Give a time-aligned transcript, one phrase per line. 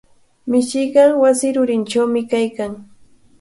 [0.53, 2.73] Mishiqa wasi rurinchawmi kaykan.